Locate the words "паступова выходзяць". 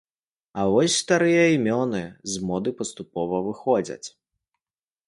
2.81-4.05